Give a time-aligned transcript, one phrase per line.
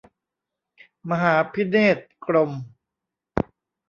[1.09, 2.61] มหาภิเนษกรมณ์